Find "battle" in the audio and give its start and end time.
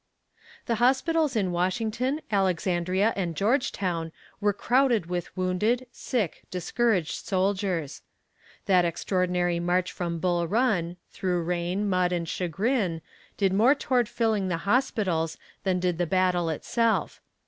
16.07-16.49